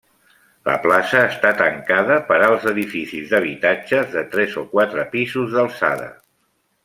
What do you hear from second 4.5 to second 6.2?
o quatre pisos d'alçada.